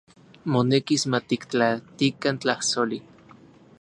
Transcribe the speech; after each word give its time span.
Monekis 0.53 1.03
matiktlatikan 1.13 2.35
tlajsoli. 2.41 2.99